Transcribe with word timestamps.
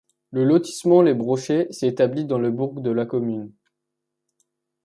Le 0.31 0.43
lotissement 0.45 1.03
Les 1.03 1.13
Brochets 1.13 1.71
s'est 1.71 1.85
établi 1.87 2.25
dans 2.25 2.39
le 2.39 2.49
Bourg 2.49 2.81
de 2.81 2.89
la 2.89 3.05
commune. 3.05 3.51